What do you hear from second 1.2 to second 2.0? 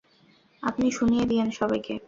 দিয়েন সবাইকে!